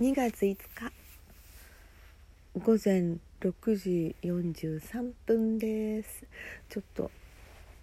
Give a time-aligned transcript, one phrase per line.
[0.00, 0.92] 2月5日。
[2.54, 6.24] 午前6時43分です。
[6.70, 7.10] ちょっと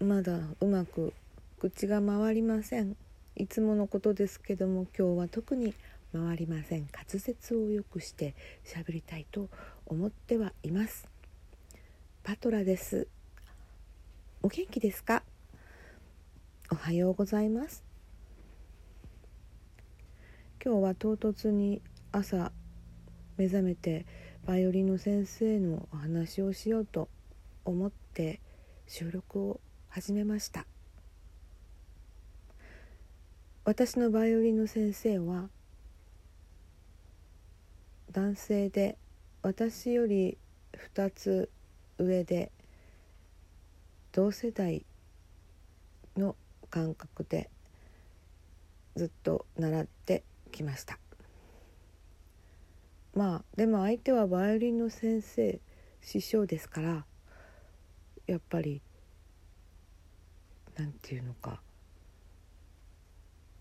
[0.03, 1.13] まだうまく
[1.59, 2.97] 口が回りません。
[3.35, 5.75] いつものことですけども今日は特に
[6.11, 6.87] 回りません。
[6.91, 8.33] 滑舌を良くして
[8.65, 9.47] 喋りたいと
[9.85, 11.07] 思ってはいます。
[12.23, 13.07] パトラです。
[14.41, 15.21] お元気ですか？
[16.71, 17.83] おはようございます。
[20.65, 21.79] 今日は唐突に
[22.11, 22.51] 朝
[23.37, 24.05] 目覚めて
[24.45, 27.09] バイオリンの先生のお話をしようと
[27.65, 28.39] 思って
[28.87, 30.65] 収録を始めました。
[33.65, 35.49] 私のバイオリンの先生は
[38.11, 38.97] 男性で
[39.41, 40.37] 私より
[40.95, 41.49] 2つ
[41.97, 42.51] 上で
[44.13, 44.85] 同世代
[46.15, 46.35] の
[46.69, 47.49] 感覚で
[48.95, 50.97] ずっと習ってきました。
[53.17, 55.59] まあでも相手はバイオリンの先生
[56.01, 57.03] 師匠ですから
[58.27, 58.79] やっぱり
[60.77, 61.59] なんていうのか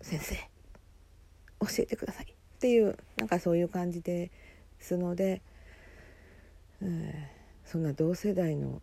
[0.03, 4.31] 先生教えてくださいっていうなんかそういう感じで
[4.79, 5.41] すので、
[6.83, 7.15] うん、
[7.65, 8.83] そんな同世代の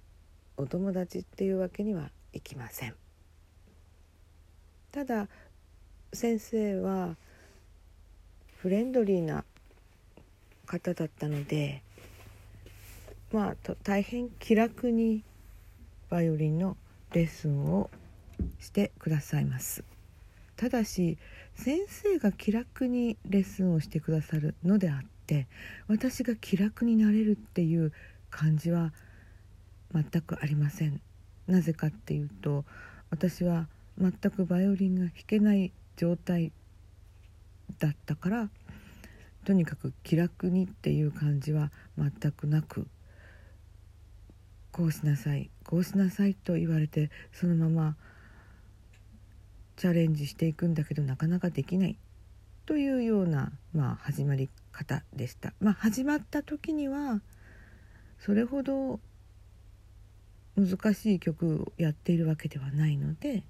[0.57, 2.95] お友達っていうわけにはいきません。
[4.91, 5.27] ただ
[6.13, 7.15] 先生は
[8.57, 9.45] フレンドリーな
[10.73, 11.83] 方だったので
[13.31, 15.23] まあ大変気楽に
[16.09, 16.77] バイオリンの
[17.13, 17.91] レッスンを
[18.59, 19.83] してくださいます。
[20.55, 21.17] ただし
[21.55, 25.47] 先生が気楽にレッスンをしてくださるのであって
[25.87, 27.91] 私が気楽になれるっていう
[28.29, 28.93] 感じは
[29.93, 31.01] 全くありません。
[31.47, 32.65] なぜかっていうと
[33.11, 33.67] 私は
[33.99, 36.51] 全くバイオリンが弾けない状態
[37.79, 38.49] だったから
[39.43, 42.87] とにかく気楽にっていう感じは全くなく
[44.71, 47.95] こうしなさいこうしなさいと言われてそのまま
[49.75, 51.97] チャレンジしていくんだけどなかなかできない
[52.65, 55.53] というような、まあ、始まり方でした。
[55.59, 57.21] まあ、始まった時には
[58.19, 58.99] それほど
[60.55, 63.43] 難しい曲をやっているわけではないので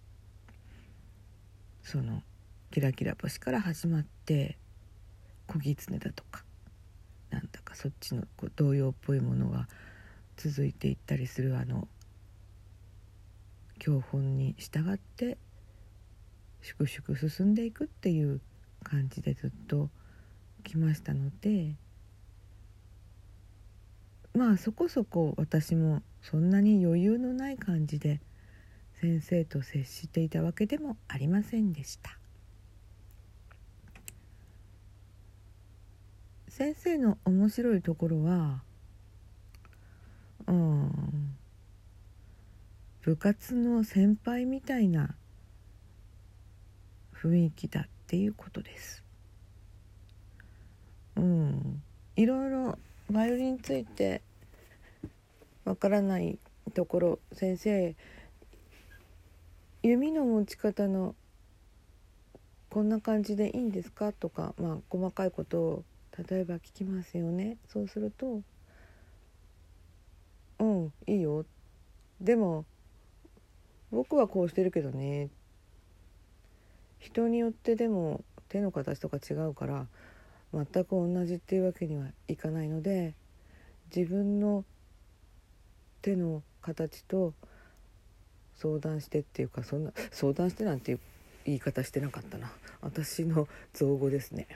[1.83, 2.23] その
[2.71, 4.57] 「キラキラ星」から始まって
[5.47, 6.43] 小狐だとか
[7.29, 9.67] なんだかそっちのこう童謡っぽいものが
[10.37, 11.87] 続いていったりするあの
[13.79, 15.37] 教本に従って
[16.61, 18.39] 粛々進んでいくっていう
[18.83, 19.89] 感じでずっと
[20.63, 21.75] 来ましたので
[24.33, 28.21] まあそこそこ私もそんなに余裕のない感じで
[29.01, 32.17] 先生と接していたわけでもありませんでした。
[36.55, 38.61] 先生の面白いところは
[40.45, 41.35] うん
[43.01, 45.15] 部活の先輩みたいな
[47.15, 49.03] 雰囲気だっていうことです。
[51.15, 51.81] うん、
[52.15, 52.77] いろいろ
[53.09, 54.21] バイオリンについて
[55.65, 56.37] わからない
[56.75, 57.95] ところ先生
[59.81, 61.15] 弓の持ち方の
[62.69, 64.13] こんな感じでいいんですか？
[64.13, 65.83] とか、まあ、細かいことを
[66.17, 67.57] 例えば聞きますよね。
[67.67, 68.41] そうすると
[70.59, 71.45] 「うんいいよ」
[72.21, 72.65] でも
[73.91, 75.29] 僕はこうしてるけどね。
[76.99, 79.87] 人によってでも手の形とか違うから
[80.53, 83.13] 全く同じっていうわけにはいかないので
[83.93, 84.63] 自分の
[86.01, 87.33] 手の形と
[88.55, 90.99] 相談してっていうかそんな相談してなんていう
[91.45, 92.51] 言い方してなかったな。
[92.81, 94.47] 私の造語ですね。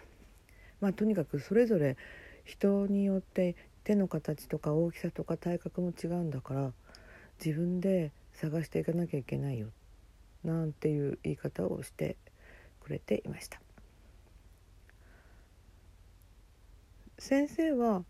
[0.81, 1.97] まあ、とにかくそれぞれ
[2.43, 6.71] 人によって手の形とか大きさとか体格も違うんだから
[7.43, 9.67] 自分で探していかなきゃいけないよ
[10.43, 12.17] なんていう言い方をして
[12.81, 13.59] くれていました。
[17.19, 18.03] 先生は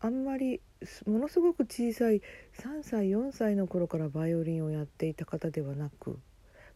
[0.00, 0.62] あんまり
[1.06, 2.22] ものすごく小さい
[2.58, 6.18] 3歳4歳の頃からバイオリンをやっていた方ではなく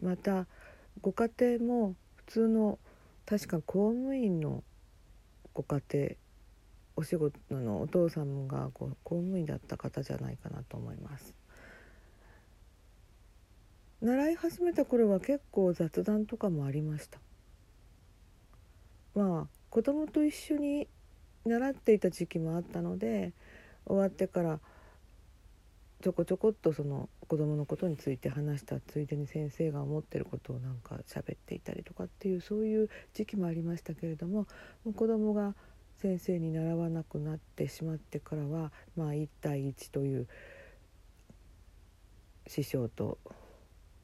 [0.02, 0.46] また
[1.00, 2.78] ご家庭も普通の
[3.26, 4.62] 確か公務員の
[5.54, 6.08] ご家庭
[6.96, 11.34] お仕事のお父さんが公務員だった方じゃないかなと思います。
[14.00, 17.18] 習い始めた頃は結構雑談とかもありました。
[19.14, 20.86] まあ子供と一緒に
[21.46, 23.32] 習っていた時期もあったので
[23.86, 24.60] 終わってから
[26.04, 34.46] ちょこちょこっとその子供のことについて話したついでに先生が思ってることをなんか喋っていたりとかっていうそういう時期もありましたけれども
[34.84, 35.54] もう子供が
[35.96, 40.28] 先生に習わなくなってしまってからはまあ1対1という
[42.48, 43.16] 師匠と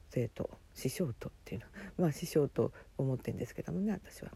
[0.09, 4.31] 生徒師匠とっていうのはまあ師匠と思ってんですけどもね私は。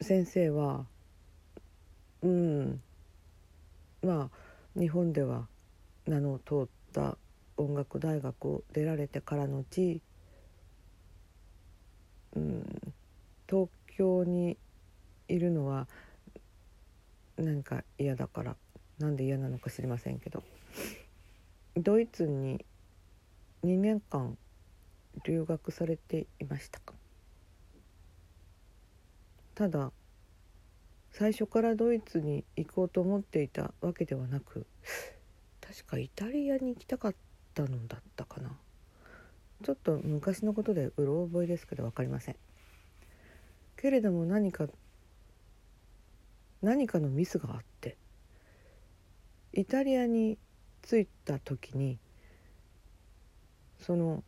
[0.00, 0.86] 先生は
[2.22, 2.80] うん
[4.04, 5.46] まあ日本では
[6.06, 7.16] 名の通った
[7.56, 10.02] 音楽大学を出られてからのち、
[12.36, 12.92] うん、
[13.48, 14.58] 東京に
[15.28, 15.86] いるのは
[17.36, 18.56] 何か嫌だから
[18.98, 20.42] なんで嫌なのか知りませんけど
[21.76, 22.64] ドイツに
[23.64, 24.36] 2年間
[25.24, 26.80] 留学されていました
[29.54, 29.92] ただ
[31.16, 34.66] 最初からドイツに行こうと思っていたわけではなく
[35.60, 37.14] 確かイタリアに行きたかっ
[37.54, 38.50] たのだったかな。
[39.62, 42.36] ちょっと昔のことでうろ覚えですけど分かりません。
[43.76, 44.66] けれども何か
[46.62, 47.96] 何かのミスがあって
[49.52, 50.36] イタリアに
[50.82, 52.00] 着いた時に
[53.78, 54.24] その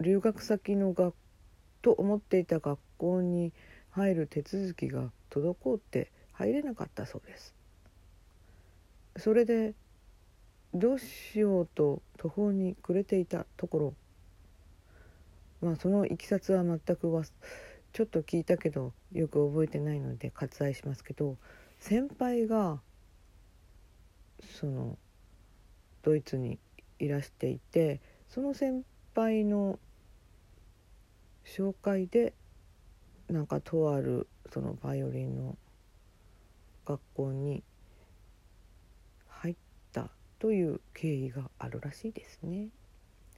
[0.00, 1.16] 留学先の学
[1.82, 3.52] と思っていた学校に
[3.94, 7.54] 入る手続きが滞って入れなかったそうです。
[9.16, 9.74] それで
[10.74, 13.94] どうしようと途方に暮れていたところ
[15.62, 17.22] まあそのいきさつは全くは
[17.92, 21.36] ちょっと聞いたけどよく覚えてないので割愛しますけど
[21.78, 22.80] 先輩が
[24.58, 24.98] その
[26.02, 26.58] ドイツに
[26.98, 28.82] いらしていてその先
[29.14, 29.78] 輩の
[31.46, 32.34] 紹介で
[33.34, 35.58] なんかとあるそのバイオリンの
[36.86, 37.64] 学校に
[39.26, 39.56] 入っ
[39.92, 40.08] た
[40.38, 42.68] という経緯があるらしいですね。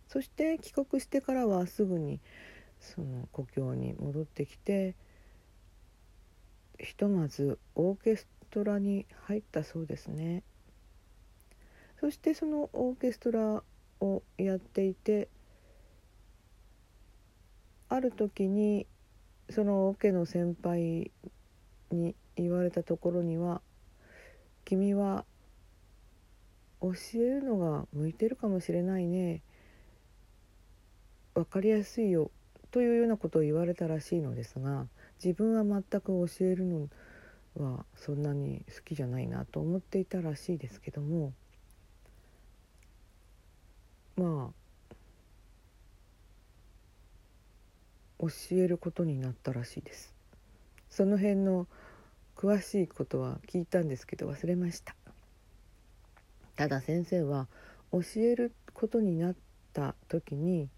[0.06, 2.20] そして帰国してからはすぐに
[2.78, 4.94] その故郷に戻ってきて
[6.78, 10.42] ひとまずオーケストラに入ったそうですね。
[12.00, 13.62] そしてそのオーケストラ
[14.00, 15.30] をやっていて
[17.88, 18.86] ある時に
[19.50, 21.10] そのオケの先輩
[21.90, 23.62] に言われたところには
[24.64, 25.24] 「君は
[26.80, 29.42] 教えるのが向いてるかもしれないね。
[31.34, 32.30] 分かりやすいよ」
[32.70, 34.86] というようなことを言われたらしいのですが
[35.22, 36.88] 自分は全く教えるの
[37.56, 41.32] はそんなに好きじゃないなと思っていたらしいですけども
[44.16, 44.65] まあ
[48.18, 50.14] 教えることになったらしいです。
[50.88, 51.66] その辺の
[52.36, 54.94] 詳しいことは聞いたんですけど忘れました。
[56.56, 57.48] ただ先生は
[57.92, 59.34] 教えることになっ
[59.72, 60.68] た時に、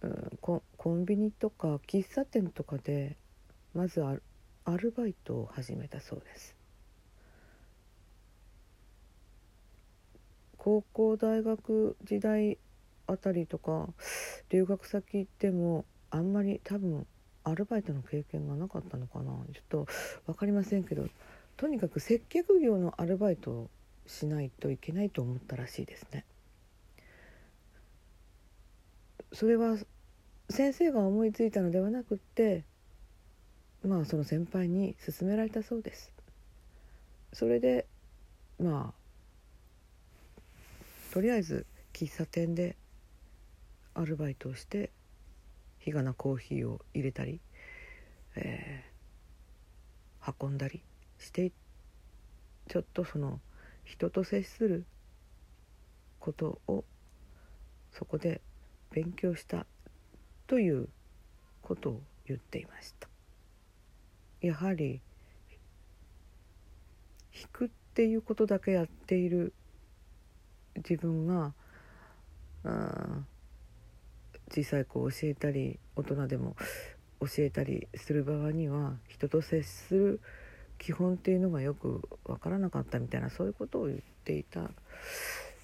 [0.00, 3.16] うん、コンビニとか喫茶店とかで
[3.74, 6.56] まずアルバイトを始めたそうです。
[10.56, 12.58] 高校大学時代
[13.06, 13.88] あたりとか
[14.50, 17.06] 留学先行ってもあんまり多分
[17.44, 19.86] アルバイトの経験がなかったのかなちょっと
[20.26, 21.08] 分かりませんけど
[21.56, 23.70] とにかく接客業のアルバイトを
[24.06, 26.24] しないといけないと思ったらしいですね。
[29.32, 29.76] それは
[30.48, 32.64] 先生が思いついたのではなくって
[33.86, 36.12] まあその先輩に勧められたそうです。
[37.32, 37.86] それで
[38.58, 39.00] まあ
[41.12, 42.76] とりあえず喫茶店で
[43.94, 44.90] アルバイトをして
[45.80, 47.40] 日がなコーヒーを入れたり、
[48.36, 50.82] えー、運んだり
[51.18, 51.52] して
[52.68, 53.40] ちょっとその
[53.84, 54.86] 人と接する
[56.20, 56.84] ことを
[57.92, 58.40] そこで
[58.90, 59.66] 勉強した
[60.46, 60.88] という
[61.62, 63.08] ことを言っていました。
[64.40, 65.00] やはり
[67.32, 69.52] 弾くっていうことだけやっている
[70.76, 71.52] 自分が
[74.50, 76.56] 小さい子を教えたり大人でも
[77.20, 80.20] 教えたりする側には人と接する
[80.78, 84.70] 基本っていうのがよく分からなかったみたいなそういうことを言っていた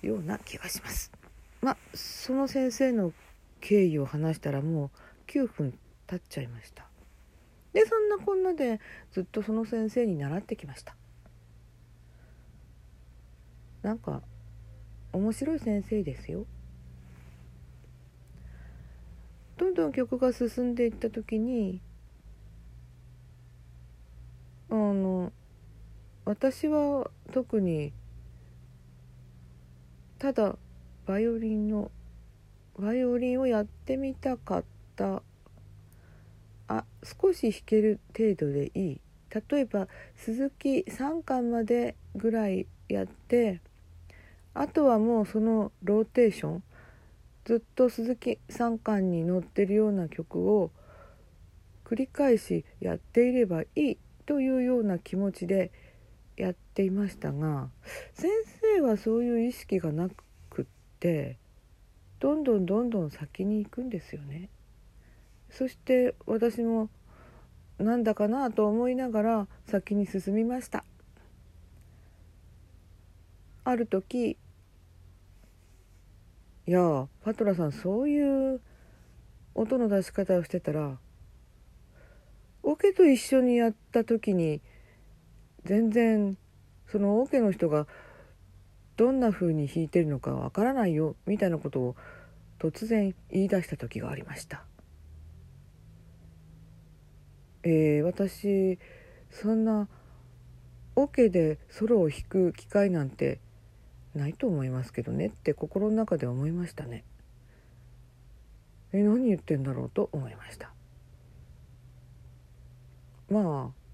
[0.02, 1.10] ような気がします。
[1.62, 3.12] まあその先生の
[3.60, 4.90] 経緯を話したらも
[5.26, 6.86] う9分経っちゃいました。
[7.72, 8.80] でそんなこんなで
[9.12, 10.94] ずっとその先生に習ってきました。
[13.82, 14.22] なんか
[15.12, 16.46] 面白い先生ですよ。
[19.56, 21.80] どんどん曲が進んでいった時に
[24.68, 25.32] あの
[26.24, 27.92] 私は特に
[30.18, 30.56] ただ
[31.06, 31.90] バイオリンの
[32.78, 34.64] バイオリンをやってみたかっ
[34.96, 35.22] た。
[36.68, 39.00] あ少し弾ける程度でいい。
[39.50, 43.60] 例えば鈴木3巻までぐらいやって
[44.54, 46.62] あとはもうそのローテーション。
[47.46, 50.72] ずっと鈴木3巻に乗ってるような曲を
[51.84, 55.70] 繰り返しやっていればいいというような気持ちで
[56.36, 57.68] やっていましたが
[58.14, 58.28] 先
[58.76, 60.08] 生はそういう意識がな
[60.50, 60.64] くっ
[60.98, 61.38] て
[62.18, 64.48] どんどんどんどん先に行くんですよね。
[65.50, 66.90] そして私も
[67.78, 70.84] なんだかなと思いながら先に進みました
[73.64, 74.36] ある時
[76.66, 78.60] いやパトラさんそういう
[79.54, 80.98] 音の出し方をしてたら
[82.62, 84.60] オケと一緒にやった時に
[85.64, 86.36] 全然
[86.90, 87.86] そのオケの人が
[88.96, 91.96] どんな風に弾いてるのかわからないよみたいなことを
[92.58, 94.64] 突然言い出した時がありました。
[97.62, 98.78] えー、私
[99.30, 99.88] そんな
[100.94, 103.40] オ、ケでソロを弾く機会なんて
[104.16, 107.04] ないと思いますけどねって心の中で思いましたね。
[108.92, 110.72] え何言ってんだろうと思いました。
[113.30, 113.86] まあ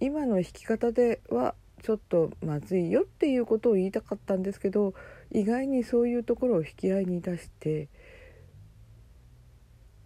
[0.00, 4.94] 今の弾き方ではちょっとまずいよっていうことを言いたかったんですけど
[5.30, 7.88] 意外にそういうところを引き合いに出して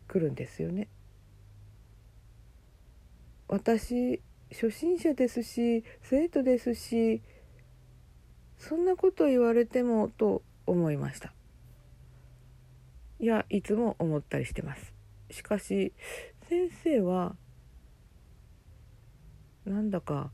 [0.07, 0.89] くるんですよね。
[3.49, 7.23] 私初心者ですし生徒ですし
[8.59, 11.33] そんなこと言われてもと思いました。
[13.21, 14.93] いやいつも思ったりしてます。
[15.31, 15.93] しかし
[16.49, 17.37] 先生は
[19.65, 20.31] なんだか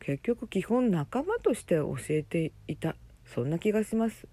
[0.00, 2.96] 結局基本仲間として教えていた。
[3.24, 4.28] そんな気がします。